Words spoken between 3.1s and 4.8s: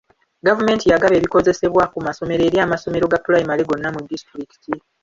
ga pulayimale gonna mu disitulikiti.